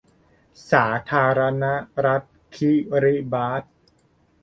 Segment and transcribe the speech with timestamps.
[0.71, 1.65] สาธารณ
[2.05, 2.71] รัฐคิ
[3.03, 3.63] ริบาส